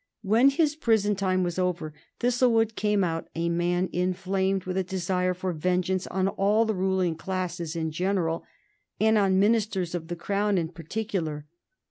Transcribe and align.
When 0.23 0.49
his 0.49 0.75
prison 0.75 1.15
time 1.15 1.43
was 1.43 1.59
over, 1.59 1.93
Thistlewood 2.21 2.75
came 2.75 3.03
out 3.03 3.27
a 3.35 3.49
man 3.49 3.87
inflamed 3.93 4.63
with 4.65 4.75
a 4.75 4.83
desire 4.83 5.35
for 5.35 5.53
vengeance 5.53 6.07
on 6.07 6.27
all 6.27 6.65
the 6.65 6.73
ruling 6.73 7.13
classes 7.13 7.75
in 7.75 7.91
general, 7.91 8.43
and 8.99 9.15
on 9.15 9.39
Ministers 9.39 9.93
of 9.93 10.07
the 10.07 10.15
Crown 10.15 10.57
in 10.57 10.69
particular. 10.69 11.45